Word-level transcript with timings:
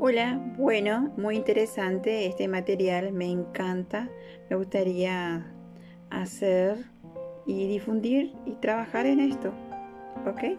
Hola, 0.00 0.40
bueno, 0.56 1.12
muy 1.16 1.34
interesante 1.34 2.26
este 2.26 2.46
material, 2.46 3.12
me 3.12 3.28
encanta. 3.28 4.08
Me 4.48 4.54
gustaría 4.54 5.52
hacer 6.08 6.84
y 7.46 7.66
difundir 7.66 8.32
y 8.46 8.52
trabajar 8.52 9.06
en 9.06 9.18
esto. 9.18 9.52
¿Ok? 10.24 10.56